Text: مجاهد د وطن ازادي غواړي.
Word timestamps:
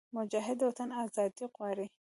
مجاهد 0.15 0.57
د 0.59 0.61
وطن 0.69 0.89
ازادي 1.03 1.45
غواړي. 1.53 1.87